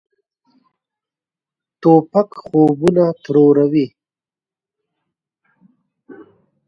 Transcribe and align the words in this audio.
توپک 1.81 2.29
خوبونه 2.45 3.05
تروروي. 3.23 3.87